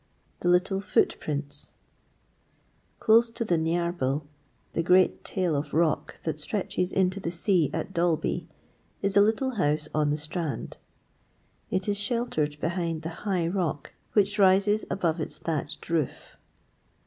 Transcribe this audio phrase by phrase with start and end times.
[0.39, 1.73] THE LITTLE FOOTPRINTS
[2.99, 4.23] Close to the Niarbyl,
[4.73, 8.47] the great tail of rock that stretches into the sea at Dalby,
[9.03, 10.77] is a little house on the strand.
[11.69, 16.35] It is sheltered behind by the high rock which rises above its thatched roof.